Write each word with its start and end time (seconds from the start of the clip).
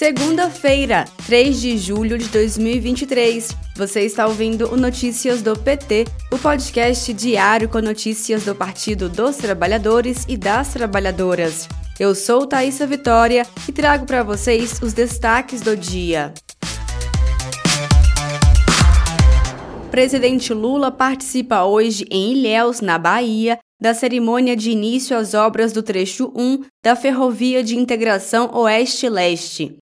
Segunda-feira, 0.00 1.04
3 1.26 1.60
de 1.60 1.76
julho 1.76 2.16
de 2.16 2.26
2023. 2.28 3.54
Você 3.76 4.00
está 4.00 4.26
ouvindo 4.26 4.72
o 4.72 4.74
Notícias 4.74 5.42
do 5.42 5.54
PT, 5.54 6.06
o 6.32 6.38
podcast 6.38 7.12
diário 7.12 7.68
com 7.68 7.82
notícias 7.82 8.46
do 8.46 8.54
Partido 8.54 9.10
dos 9.10 9.36
Trabalhadores 9.36 10.24
e 10.26 10.38
das 10.38 10.72
Trabalhadoras. 10.72 11.68
Eu 11.98 12.14
sou 12.14 12.46
Thaisa 12.46 12.86
Vitória 12.86 13.46
e 13.68 13.72
trago 13.72 14.06
para 14.06 14.22
vocês 14.22 14.80
os 14.82 14.94
destaques 14.94 15.60
do 15.60 15.76
dia. 15.76 16.32
Presidente 19.90 20.54
Lula 20.54 20.90
participa 20.90 21.64
hoje 21.64 22.06
em 22.10 22.32
Ilhéus, 22.32 22.80
na 22.80 22.98
Bahia, 22.98 23.58
da 23.78 23.92
cerimônia 23.92 24.56
de 24.56 24.70
início 24.70 25.14
às 25.14 25.34
obras 25.34 25.74
do 25.74 25.82
trecho 25.82 26.32
1 26.34 26.64
da 26.82 26.96
Ferrovia 26.96 27.62
de 27.62 27.76
Integração 27.76 28.50
Oeste-Leste. 28.54 29.76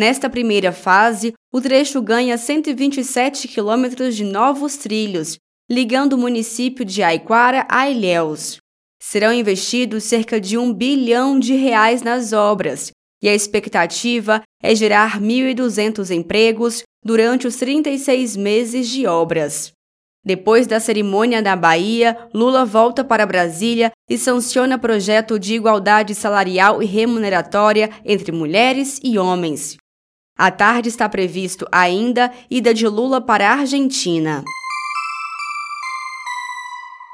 Nesta 0.00 0.30
primeira 0.30 0.72
fase, 0.72 1.34
o 1.52 1.60
trecho 1.60 2.00
ganha 2.00 2.38
127 2.38 3.46
quilômetros 3.46 4.16
de 4.16 4.24
novos 4.24 4.78
trilhos, 4.78 5.36
ligando 5.70 6.14
o 6.14 6.18
município 6.18 6.86
de 6.86 7.02
Aiquara 7.02 7.66
a 7.68 7.86
Ilhéus. 7.86 8.56
Serão 8.98 9.30
investidos 9.30 10.04
cerca 10.04 10.40
de 10.40 10.56
um 10.56 10.72
bilhão 10.72 11.38
de 11.38 11.54
reais 11.54 12.00
nas 12.00 12.32
obras, 12.32 12.90
e 13.22 13.28
a 13.28 13.34
expectativa 13.34 14.40
é 14.62 14.74
gerar 14.74 15.20
1.200 15.20 16.10
empregos 16.16 16.82
durante 17.04 17.46
os 17.46 17.56
36 17.56 18.36
meses 18.36 18.88
de 18.88 19.06
obras. 19.06 19.70
Depois 20.24 20.66
da 20.66 20.80
cerimônia 20.80 21.42
da 21.42 21.54
Bahia, 21.54 22.16
Lula 22.32 22.64
volta 22.64 23.04
para 23.04 23.26
Brasília 23.26 23.92
e 24.08 24.16
sanciona 24.16 24.78
projeto 24.78 25.38
de 25.38 25.56
igualdade 25.56 26.14
salarial 26.14 26.82
e 26.82 26.86
remuneratória 26.86 27.90
entre 28.02 28.32
mulheres 28.32 28.98
e 29.04 29.18
homens. 29.18 29.76
À 30.42 30.50
tarde 30.50 30.88
está 30.88 31.06
previsto 31.06 31.66
ainda 31.70 32.32
ida 32.50 32.72
de 32.72 32.88
Lula 32.88 33.20
para 33.20 33.46
a 33.46 33.56
Argentina. 33.56 34.42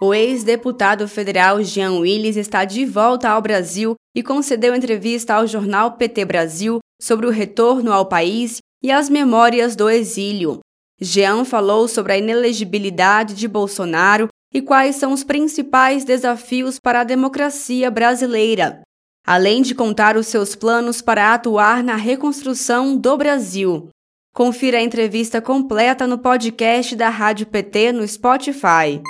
O 0.00 0.14
ex-deputado 0.14 1.08
federal 1.08 1.60
Jean 1.64 1.94
Willis 1.94 2.36
está 2.36 2.64
de 2.64 2.84
volta 2.84 3.28
ao 3.28 3.42
Brasil 3.42 3.96
e 4.14 4.22
concedeu 4.22 4.72
entrevista 4.72 5.34
ao 5.34 5.48
jornal 5.48 5.96
PT 5.96 6.24
Brasil 6.26 6.78
sobre 7.02 7.26
o 7.26 7.30
retorno 7.30 7.92
ao 7.92 8.06
país 8.06 8.58
e 8.80 8.92
as 8.92 9.10
memórias 9.10 9.74
do 9.74 9.90
exílio. 9.90 10.60
Jean 11.00 11.44
falou 11.44 11.88
sobre 11.88 12.12
a 12.12 12.18
inelegibilidade 12.18 13.34
de 13.34 13.48
Bolsonaro 13.48 14.28
e 14.54 14.62
quais 14.62 14.94
são 14.94 15.12
os 15.12 15.24
principais 15.24 16.04
desafios 16.04 16.78
para 16.78 17.00
a 17.00 17.04
democracia 17.04 17.90
brasileira, 17.90 18.80
além 19.28 19.60
de 19.60 19.74
contar 19.74 20.16
os 20.16 20.26
seus 20.26 20.56
planos 20.56 21.02
para 21.02 21.34
atuar 21.34 21.84
na 21.84 21.96
reconstrução 21.96 22.96
do 22.96 23.14
Brasil. 23.14 23.90
Confira 24.34 24.78
a 24.78 24.82
entrevista 24.82 25.38
completa 25.38 26.06
no 26.06 26.16
podcast 26.16 26.96
da 26.96 27.10
Rádio 27.10 27.46
PT 27.46 27.92
no 27.92 28.08
Spotify. 28.08 29.02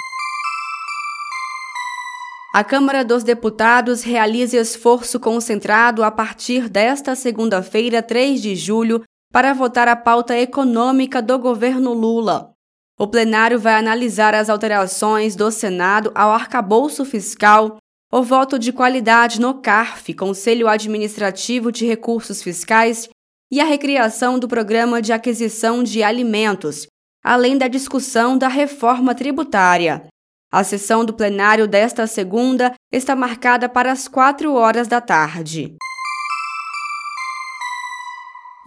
A 2.53 2.65
Câmara 2.65 3.05
dos 3.05 3.23
Deputados 3.23 4.03
realiza 4.03 4.57
esforço 4.57 5.21
concentrado 5.21 6.03
a 6.03 6.11
partir 6.11 6.69
desta 6.69 7.15
segunda-feira, 7.15 8.03
3 8.03 8.43
de 8.43 8.57
julho, 8.57 9.05
para 9.33 9.53
votar 9.53 9.87
a 9.87 9.95
pauta 9.95 10.37
econômica 10.37 11.23
do 11.23 11.39
governo 11.39 11.93
Lula. 11.93 12.51
O 12.99 13.07
plenário 13.07 13.61
vai 13.61 13.75
analisar 13.75 14.35
as 14.35 14.51
alterações 14.51 15.37
do 15.37 15.49
Senado 15.53 16.11
ao 16.13 16.33
arcabouço 16.33 17.05
fiscal, 17.05 17.79
o 18.11 18.23
voto 18.23 18.59
de 18.59 18.73
qualidade 18.73 19.41
no 19.41 19.61
CARF, 19.61 20.15
Conselho 20.15 20.67
Administrativo 20.67 21.71
de 21.71 21.87
Recursos 21.87 22.43
Fiscais, 22.43 23.09
e 23.51 23.61
a 23.61 23.65
recriação 23.65 24.39
do 24.39 24.49
Programa 24.49 25.01
de 25.01 25.13
Aquisição 25.13 25.83
de 25.83 26.03
Alimentos, 26.03 26.87
além 27.23 27.57
da 27.57 27.69
discussão 27.69 28.37
da 28.37 28.49
reforma 28.49 29.15
tributária. 29.15 30.07
A 30.51 30.65
sessão 30.65 31.05
do 31.05 31.13
plenário 31.13 31.69
desta 31.69 32.07
segunda 32.07 32.75
está 32.91 33.15
marcada 33.15 33.69
para 33.69 33.93
as 33.93 34.09
quatro 34.09 34.55
horas 34.55 34.89
da 34.89 35.01
tarde. 35.01 35.77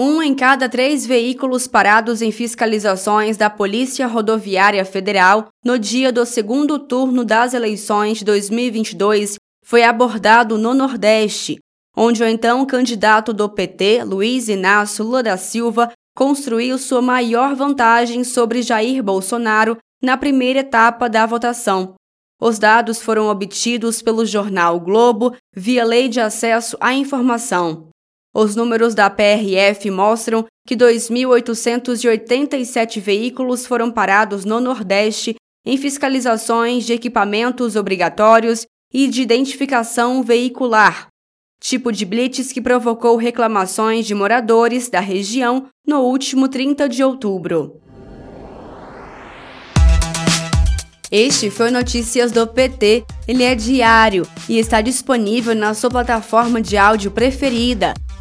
Um 0.04 0.20
em 0.20 0.34
cada 0.34 0.68
três 0.68 1.06
veículos 1.06 1.68
parados 1.68 2.24
em 2.24 2.32
fiscalizações 2.32 3.38
da 3.38 3.52
Polícia 3.52 4.08
Rodoviária 4.08 4.84
Federal 4.84 5.50
no 5.64 5.78
dia 5.78 6.12
do 6.12 6.26
segundo 6.26 6.80
turno 6.80 7.24
das 7.24 7.54
eleições 7.54 8.18
de 8.18 8.26
2022 8.26 9.36
foi 9.64 9.84
abordado 9.84 10.58
no 10.58 10.74
Nordeste, 10.74 11.60
onde 11.96 12.24
o 12.24 12.28
então 12.28 12.66
candidato 12.66 13.32
do 13.32 13.48
PT, 13.48 14.04
Luiz 14.04 14.50
Inácio 14.50 15.06
Lula 15.06 15.22
da 15.22 15.38
Silva, 15.38 15.92
construiu 16.18 16.80
sua 16.80 17.04
maior 17.04 17.54
vantagem 17.54 18.24
sobre 18.24 18.64
Jair 18.64 19.04
Bolsonaro 19.04 19.78
na 20.02 20.18
primeira 20.18 20.62
etapa 20.62 21.08
da 21.08 21.28
votação. 21.28 21.94
Os 22.42 22.58
dados 22.58 23.00
foram 23.00 23.28
obtidos 23.28 24.02
pelo 24.02 24.26
jornal 24.26 24.80
Globo 24.80 25.36
via 25.56 25.86
Lei 25.86 26.10
de 26.10 26.20
Acesso 26.20 26.76
à 26.80 26.92
Informação. 26.92 27.91
Os 28.34 28.56
números 28.56 28.96
da 28.96 29.10
PRF 29.10 29.92
mostram 29.92 30.46
que 30.66 30.74
2.887 30.74 33.02
veículos 33.02 33.66
foram 33.66 33.92
parados 33.92 34.46
no 34.46 34.62
Nordeste 34.62 35.36
em 35.66 35.76
fiscalizações 35.76 36.86
de 36.86 36.94
equipamentos 36.94 37.76
obrigatórios 37.76 38.66
e 38.94 39.10
de 39.10 39.22
identificação 39.22 40.24
veicular, 40.24 41.08
tipo 41.62 41.92
de 41.92 42.06
blitz 42.06 42.54
que 42.54 42.62
provocou 42.62 43.18
reclamações 43.18 44.08
de 44.08 44.16
moradores 44.16 44.88
da 44.90 45.02
região 45.02 45.68
no 45.86 46.00
último 46.00 46.48
30 46.48 46.88
de 46.88 47.04
outubro. 47.04 47.82
Este 51.12 51.50
foi 51.50 51.70
Notícias 51.70 52.32
do 52.32 52.48
PT. 52.48 53.04
Ele 53.28 53.44
é 53.44 53.54
diário 53.54 54.26
e 54.48 54.58
está 54.58 54.80
disponível 54.80 55.54
na 55.54 55.74
sua 55.74 55.90
plataforma 55.90 56.62
de 56.62 56.78
áudio 56.78 57.12
preferida 57.12 57.94